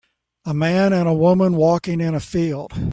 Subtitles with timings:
[0.45, 2.71] A man and a woman walking in a field